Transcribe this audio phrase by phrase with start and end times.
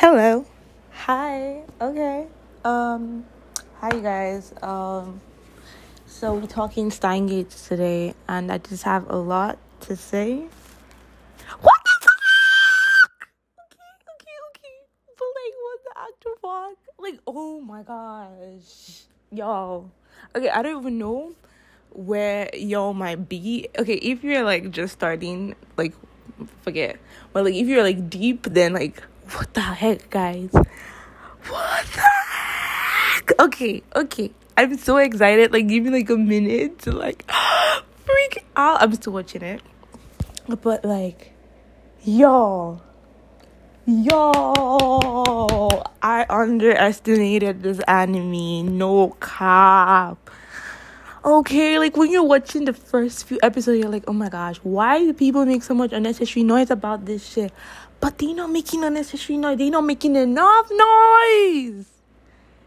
[0.00, 0.46] Hello.
[0.92, 1.60] Hi.
[1.78, 2.26] Okay.
[2.64, 3.26] Um
[3.80, 4.54] hi you guys.
[4.62, 5.20] Um
[6.06, 10.48] so we're talking Steins Gate today and I just have a lot to say.
[11.60, 13.28] What the fuck?
[13.60, 14.76] Okay, okay, okay.
[15.18, 16.78] But like what the actual fuck?
[16.98, 19.02] Like oh my gosh.
[19.30, 19.90] Y'all.
[20.34, 21.34] Okay, I don't even know
[21.92, 23.68] where y'all might be.
[23.78, 25.92] Okay, if you're like just starting, like
[26.62, 26.96] forget.
[27.34, 30.50] But like if you're like deep, then like what the heck, guys?
[30.52, 33.40] What the heck?
[33.40, 34.30] Okay, okay.
[34.56, 35.52] I'm so excited.
[35.52, 37.30] Like, give me like a minute to like
[38.04, 38.82] freak out.
[38.82, 39.62] I'm still watching it.
[40.48, 41.32] But like,
[42.02, 42.82] y'all,
[43.86, 48.76] y'all, I underestimated this anime.
[48.76, 50.18] No cap.
[51.22, 54.98] Okay, like when you're watching the first few episodes, you're like, oh my gosh, why
[54.98, 57.52] do people make so much unnecessary noise about this shit?
[58.00, 59.58] But they're not making unnecessary noise.
[59.58, 61.86] They're not making enough noise.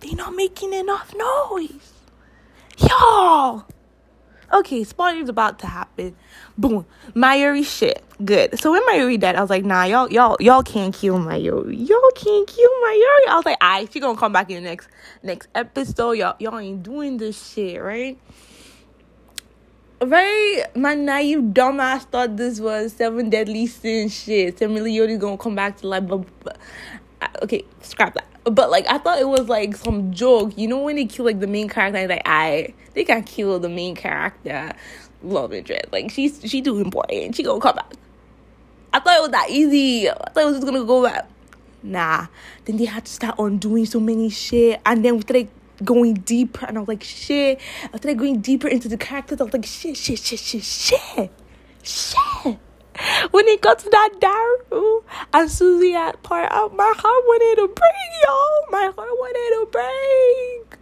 [0.00, 1.92] They're not making enough noise.
[2.78, 3.64] Y'all.
[4.52, 6.14] Okay, spoilers about to happen.
[6.58, 6.86] Boom.
[7.14, 8.04] Mayuri shit.
[8.24, 8.58] Good.
[8.60, 11.88] So when Mayuri died, I was like, nah, y'all, y'all, y'all can't kill Mayuri.
[11.88, 13.28] Y'all can't kill Mayuri.
[13.28, 14.88] I was like, alright, she gonna come back in the next
[15.22, 16.12] next episode.
[16.12, 18.18] Y'all, y'all ain't doing this shit, right?
[20.02, 24.58] Very my naive dumbass thought this was seven deadly sins shit.
[24.58, 26.06] Seven Leone's gonna come back to life.
[26.06, 26.58] But, but,
[27.42, 28.26] okay, scrap that.
[28.44, 30.52] But like I thought it was like some joke.
[30.56, 33.68] You know when they kill like the main character, like I they can kill the
[33.68, 34.72] main character,
[35.22, 35.92] love interest.
[35.92, 37.36] Like she's she too important.
[37.36, 37.92] She gonna come back.
[38.92, 40.08] I thought it was that easy.
[40.08, 41.28] I thought it was just gonna go back.
[41.82, 42.26] Nah.
[42.64, 45.48] Then they had to start undoing so many shit, and then we started
[45.82, 47.60] going deeper and I was like, shit.
[47.84, 49.40] I started going deeper into the characters.
[49.40, 51.30] I was like, shit, shit, shit, shit, shit,
[51.82, 52.58] shit.
[53.32, 55.02] When it got to that Daru
[55.32, 58.70] and Susie at part out, my heart wanted to break, y'all.
[58.70, 60.78] My heart wanted to break.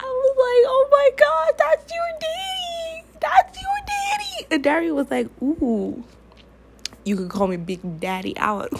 [0.00, 3.04] I was like, oh my god, that's your daddy.
[3.20, 4.46] That's your daddy.
[4.50, 6.02] And Daru was like, ooh,
[7.04, 8.36] you could call me Big Daddy.
[8.38, 8.70] I was,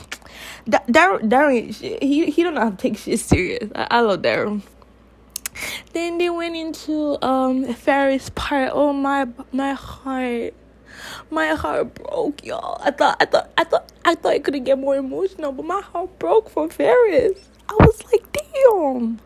[0.67, 3.71] Daryl, Daryl, he he don't know how to take shit serious.
[3.75, 4.63] I, I love Daryl.
[5.95, 8.73] Then they went into um Faris part.
[8.75, 10.53] Oh my my heart.
[11.31, 12.81] My heart broke, y'all.
[12.83, 15.81] I thought I thought I thought I thought it couldn't get more emotional, but my
[15.81, 17.39] heart broke for Faris.
[17.69, 19.21] I was like, damn.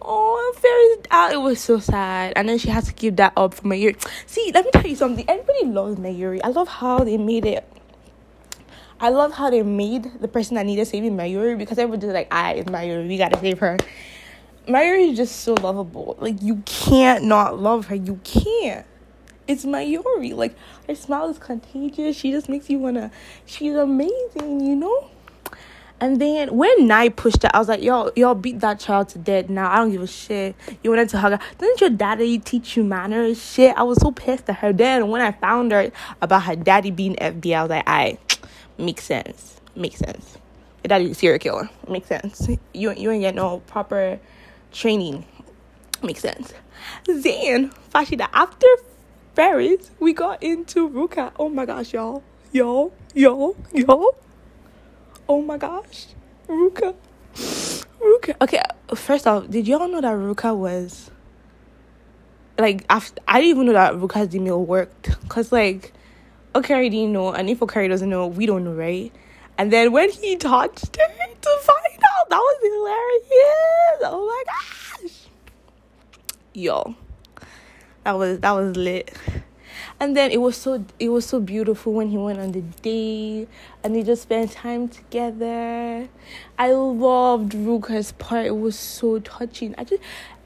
[0.00, 1.32] Oh, Faris out.
[1.32, 2.34] It was so sad.
[2.36, 4.00] And then she has to give that up for Mayuri.
[4.26, 5.28] See, let me tell you something.
[5.28, 6.40] Everybody loves Mayuri.
[6.44, 7.68] I love how they made it.
[9.00, 12.54] I love how they made the person that needed saving Mayuri because everybody's like, I
[12.54, 13.08] ah, is Mayuri.
[13.08, 13.78] We gotta save her.
[14.66, 16.16] Mayuri is just so lovable.
[16.18, 17.94] Like you can't not love her.
[17.94, 18.84] You can't.
[19.46, 20.34] It's Mayuri.
[20.34, 20.56] Like
[20.88, 22.16] her smile is contagious.
[22.16, 23.10] She just makes you wanna.
[23.44, 25.10] She's amazing, you know.
[25.98, 29.18] And then when Nae pushed her, I was like, "Yo, y'all beat that child to
[29.18, 29.48] death.
[29.48, 30.54] Now I don't give a shit.
[30.82, 31.38] You wanted to hug her.
[31.58, 33.42] Didn't your daddy teach you manners?
[33.42, 33.74] Shit.
[33.76, 34.72] I was so pissed at her.
[34.72, 35.90] Then when I found her
[36.20, 38.18] about her daddy being FBI, I was like, "I
[38.76, 39.60] makes sense.
[39.74, 40.36] Makes sense.
[40.82, 41.70] Your daddy's a serial killer.
[41.88, 42.48] Makes sense.
[42.74, 44.18] You you ain't get no proper."
[44.72, 45.24] Training.
[46.02, 46.52] Makes sense.
[47.06, 48.66] Then, Fashida, after
[49.34, 51.32] Faris, we got into Ruka.
[51.38, 52.22] Oh my gosh, y'all.
[52.52, 54.16] Y'all, y'all, y'all.
[55.28, 56.06] Oh my gosh.
[56.48, 56.94] Ruka.
[57.34, 58.36] Ruka.
[58.40, 58.60] Okay,
[58.94, 61.10] first off, did y'all know that Ruka was
[62.58, 65.10] like after I didn't even know that Ruka's email worked.
[65.28, 65.92] Cause like
[66.54, 69.12] Okari didn't know and if Okari doesn't know, we don't know, right?
[69.58, 71.85] And then when he touched her to find
[72.28, 74.00] that was hilarious.
[74.04, 75.12] Oh my gosh.
[76.54, 76.94] Yo.
[78.04, 79.12] That was that was lit.
[79.98, 83.48] And then it was so it was so beautiful when he went on the date
[83.82, 86.08] and they just spent time together.
[86.58, 88.46] I loved Ruka's part.
[88.46, 89.74] It was so touching.
[89.78, 90.02] I just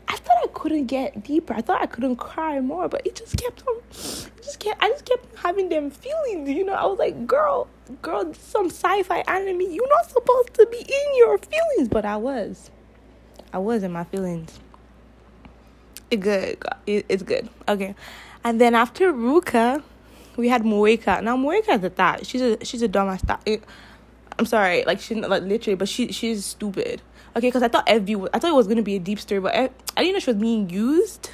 [0.08, 1.54] I thought I couldn't get deeper.
[1.54, 3.76] I thought I couldn't cry more, but it just kept on.
[3.76, 4.82] It just kept.
[4.82, 6.48] I just kept having them feelings.
[6.48, 7.68] You know, I was like, "Girl,
[8.02, 9.60] girl, some sci-fi anime.
[9.60, 12.70] You're not supposed to be in your feelings," but I was.
[13.52, 14.58] I was in my feelings.
[16.10, 16.58] It good.
[16.86, 17.48] It, it's good.
[17.68, 17.94] Okay,
[18.44, 19.82] and then after Ruka,
[20.36, 21.22] we had Moeka.
[21.22, 22.26] Now Moeka is a thought.
[22.26, 23.46] She's a she's a dumbass thought.
[24.38, 27.02] I'm sorry, like she's like literally, but she she's stupid.
[27.36, 29.40] Okay, because I thought FB was, I thought it was gonna be a deep story,
[29.40, 31.30] but I, I didn't know she was being used.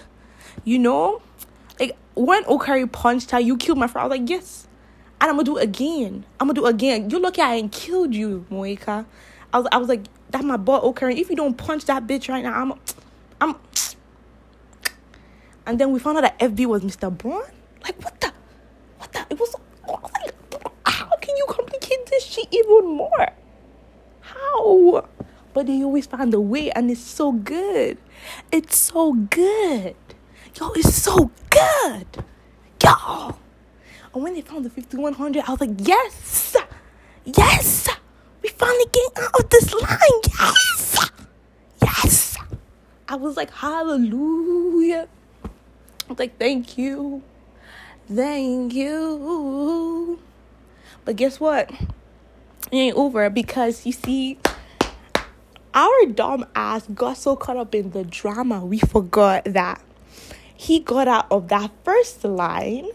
[0.64, 1.22] You know,
[1.78, 4.04] like when Okari punched her, you killed my friend.
[4.04, 4.66] I was like, yes,
[5.20, 6.24] and I'm gonna do it again.
[6.40, 7.08] I'm gonna do it again.
[7.08, 9.06] You lucky I ain't killed you, Moeka.
[9.52, 11.18] I was I was like, that's my butt, Okari.
[11.18, 12.72] If you don't punch that bitch right now, I'm,
[13.40, 13.56] I'm.
[15.66, 17.16] And then we found out that FB was Mr.
[17.16, 17.42] Braun.
[17.82, 18.32] Like what the,
[18.98, 19.26] what the?
[19.30, 19.54] It was.
[19.88, 20.34] Like,
[20.86, 23.28] how can you complicate this shit even more?
[24.20, 25.08] How?
[25.54, 27.98] But they always find a way, and it's so good.
[28.52, 29.96] It's so good.
[30.58, 32.24] Yo, it's so good.
[32.82, 33.36] Yo.
[34.14, 36.56] And when they found the 5100, I was like, yes,
[37.24, 37.88] yes,
[38.42, 40.20] we finally getting out of this line.
[40.38, 41.10] Yes,
[41.82, 42.36] yes.
[43.08, 45.08] I was like, hallelujah.
[45.44, 47.22] I was like, thank you,
[48.08, 50.20] thank you.
[51.04, 51.70] But guess what?
[51.70, 54.38] It ain't over because you see,
[55.72, 59.80] our dumb ass got so caught up in the drama, we forgot that
[60.56, 62.88] he got out of that first line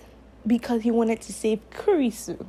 [0.45, 2.45] because he wanted to save Kurisu.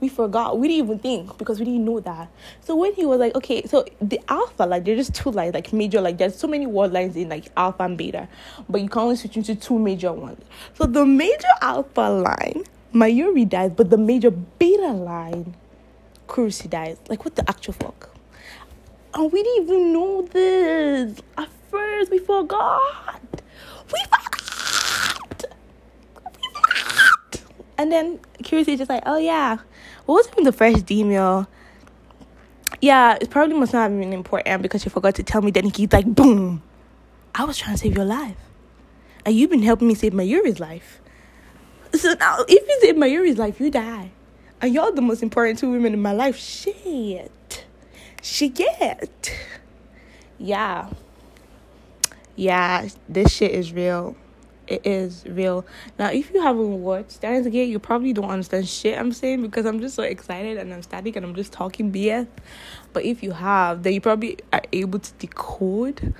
[0.00, 0.58] We forgot.
[0.58, 2.28] We didn't even think because we didn't know that.
[2.60, 5.72] So when he was like, okay, so the alpha, like there's just two lines, like
[5.72, 8.28] major, like there's so many world lines in like alpha and beta,
[8.68, 10.44] but you can only switch into two major ones.
[10.74, 15.54] So the major alpha line, Mayuri dies, but the major beta line,
[16.28, 16.98] Kurisu dies.
[17.08, 18.10] Like what the actual fuck?
[19.14, 21.20] And we didn't even know this.
[21.38, 23.20] At first, we forgot.
[23.92, 25.44] We forgot.
[27.78, 29.58] And then Curiously just like, oh yeah,
[30.06, 31.46] what was even the first email?
[32.80, 35.50] Yeah, it probably must not have been important because you forgot to tell me.
[35.50, 36.62] Then he's like, boom,
[37.34, 38.36] I was trying to save your life,
[39.24, 41.00] and you've been helping me save Mayuri's life.
[41.94, 44.10] So now, if you save Mayuri's life, you die,
[44.60, 46.36] and you're the most important two women in my life.
[46.36, 47.64] Shit,
[48.20, 49.38] shit,
[50.38, 50.90] yeah,
[52.36, 52.88] yeah.
[53.08, 54.16] This shit is real
[54.66, 55.64] it is real.
[55.98, 59.66] Now, if you haven't watched Steins Gate, you probably don't understand shit I'm saying because
[59.66, 62.26] I'm just so excited and I'm static and I'm just talking BS.
[62.92, 66.14] But if you have, then you probably are able to decode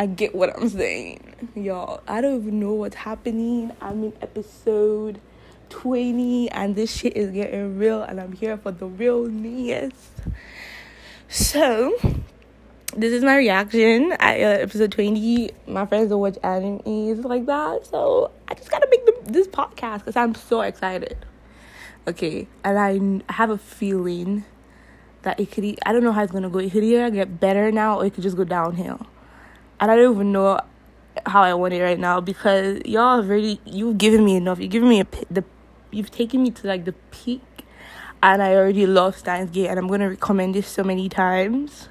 [0.00, 1.50] I get what I'm saying.
[1.54, 3.70] Y'all, I don't even know what's happening.
[3.82, 5.20] I'm in episode
[5.68, 9.92] 20 and this shit is getting real and I'm here for the realness.
[11.28, 11.98] So,
[12.96, 17.86] this is my reaction at uh, episode 20 my friends don't watch animes like that
[17.86, 21.16] so i just gotta make the, this podcast because i'm so excited.
[22.08, 24.44] Okay and I, have a feeling
[25.22, 26.58] that it could i don't know how it's gonna go.
[26.58, 29.06] It could either get better now or it could just go downhill.
[29.78, 30.60] And i don't even know
[31.26, 34.58] how i want it right now because y'all have already you've given me enough.
[34.58, 35.44] You've given me a the
[35.92, 37.42] you've taken me to like the peak
[38.22, 41.88] and i already love steins gate and i'm gonna recommend this so many times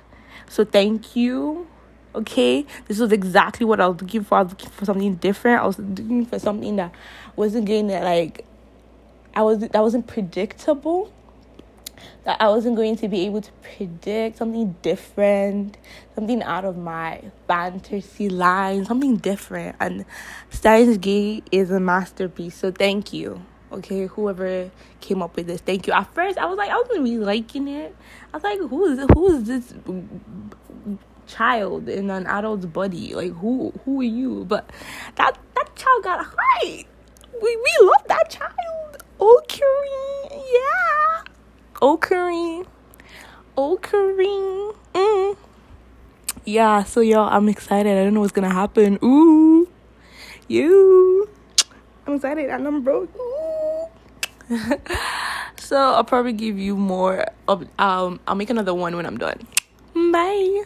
[0.50, 1.68] so thank you.
[2.16, 4.40] Okay, this was exactly what I was looking for.
[4.40, 5.62] I was looking for something different.
[5.62, 6.94] I was looking for something that
[7.36, 8.46] wasn't getting to like
[9.36, 11.14] I was that wasn't predictable.
[12.24, 15.78] That I wasn't going to be able to predict something different,
[16.16, 19.76] something out of my fantasy line, something different.
[19.80, 20.06] And
[20.50, 22.56] Steins Gate is a masterpiece.
[22.56, 24.70] So thank you okay whoever
[25.02, 25.62] came up with this.
[25.62, 25.94] Thank you.
[25.94, 27.96] At first i was like i wasn't really liking it.
[28.34, 29.74] I was like who is who is this
[31.28, 33.14] child in an adult's body?
[33.14, 34.46] Like who who are you?
[34.46, 34.70] But
[35.16, 36.86] that that child got right
[37.42, 39.04] we we love that child.
[39.20, 41.24] Oh Kareem, yeah.
[41.82, 42.66] Oh Kareem,
[43.58, 44.76] oh Kareem.
[44.94, 45.38] mm.
[46.46, 47.98] yeah so y'all i'm excited.
[47.98, 49.00] I don't know what's gonna happen.
[49.04, 49.68] Ooh.
[50.48, 51.30] You.
[52.08, 52.50] I'm excited.
[52.50, 53.10] And i'm broke.
[55.58, 59.46] so I'll probably give you more of um I'll make another one when I'm done.
[59.94, 60.64] Bye.